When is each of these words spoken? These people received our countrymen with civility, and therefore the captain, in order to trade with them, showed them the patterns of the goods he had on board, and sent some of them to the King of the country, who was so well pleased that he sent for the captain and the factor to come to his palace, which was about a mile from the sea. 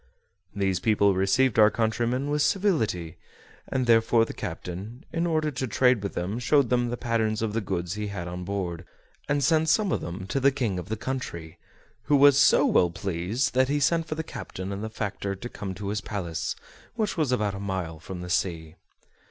These 0.55 0.79
people 0.79 1.13
received 1.13 1.59
our 1.59 1.69
countrymen 1.69 2.31
with 2.31 2.41
civility, 2.41 3.17
and 3.67 3.85
therefore 3.85 4.25
the 4.25 4.33
captain, 4.33 5.05
in 5.13 5.27
order 5.27 5.51
to 5.51 5.67
trade 5.67 6.01
with 6.01 6.15
them, 6.15 6.39
showed 6.39 6.71
them 6.71 6.89
the 6.89 6.97
patterns 6.97 7.43
of 7.43 7.53
the 7.53 7.61
goods 7.61 7.93
he 7.93 8.07
had 8.07 8.27
on 8.27 8.43
board, 8.43 8.83
and 9.29 9.43
sent 9.43 9.69
some 9.69 9.91
of 9.91 10.01
them 10.01 10.25
to 10.25 10.39
the 10.39 10.49
King 10.49 10.79
of 10.79 10.89
the 10.89 10.97
country, 10.97 11.59
who 12.05 12.15
was 12.15 12.39
so 12.39 12.65
well 12.65 12.89
pleased 12.89 13.53
that 13.53 13.69
he 13.69 13.79
sent 13.79 14.07
for 14.07 14.15
the 14.15 14.23
captain 14.23 14.71
and 14.71 14.83
the 14.83 14.89
factor 14.89 15.35
to 15.35 15.49
come 15.49 15.75
to 15.75 15.89
his 15.89 16.01
palace, 16.01 16.55
which 16.95 17.15
was 17.15 17.31
about 17.31 17.53
a 17.53 17.59
mile 17.59 17.99
from 17.99 18.21
the 18.21 18.29
sea. 18.31 18.73